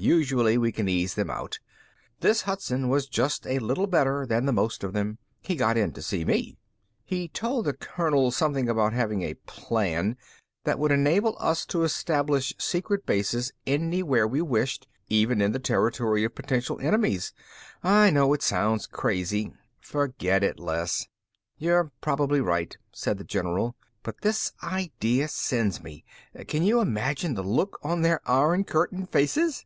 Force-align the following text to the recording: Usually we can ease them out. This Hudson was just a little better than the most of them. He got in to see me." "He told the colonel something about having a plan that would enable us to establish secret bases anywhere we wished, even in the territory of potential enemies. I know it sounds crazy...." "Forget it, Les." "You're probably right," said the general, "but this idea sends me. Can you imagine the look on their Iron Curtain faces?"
Usually 0.00 0.56
we 0.56 0.70
can 0.70 0.88
ease 0.88 1.14
them 1.14 1.28
out. 1.28 1.58
This 2.20 2.42
Hudson 2.42 2.88
was 2.88 3.08
just 3.08 3.44
a 3.48 3.58
little 3.58 3.88
better 3.88 4.24
than 4.26 4.46
the 4.46 4.52
most 4.52 4.84
of 4.84 4.92
them. 4.92 5.18
He 5.40 5.56
got 5.56 5.76
in 5.76 5.90
to 5.94 6.02
see 6.02 6.24
me." 6.24 6.56
"He 7.04 7.26
told 7.26 7.64
the 7.64 7.72
colonel 7.72 8.30
something 8.30 8.68
about 8.68 8.92
having 8.92 9.22
a 9.22 9.34
plan 9.48 10.16
that 10.62 10.78
would 10.78 10.92
enable 10.92 11.36
us 11.40 11.66
to 11.66 11.82
establish 11.82 12.54
secret 12.60 13.06
bases 13.06 13.50
anywhere 13.66 14.24
we 14.28 14.40
wished, 14.40 14.86
even 15.08 15.40
in 15.40 15.50
the 15.50 15.58
territory 15.58 16.22
of 16.22 16.32
potential 16.36 16.78
enemies. 16.80 17.32
I 17.82 18.10
know 18.10 18.32
it 18.34 18.42
sounds 18.44 18.86
crazy...." 18.86 19.52
"Forget 19.80 20.44
it, 20.44 20.60
Les." 20.60 21.08
"You're 21.56 21.90
probably 22.00 22.40
right," 22.40 22.78
said 22.92 23.18
the 23.18 23.24
general, 23.24 23.74
"but 24.04 24.20
this 24.20 24.52
idea 24.62 25.26
sends 25.26 25.82
me. 25.82 26.04
Can 26.46 26.62
you 26.62 26.80
imagine 26.80 27.34
the 27.34 27.42
look 27.42 27.80
on 27.82 28.02
their 28.02 28.20
Iron 28.30 28.62
Curtain 28.62 29.04
faces?" 29.04 29.64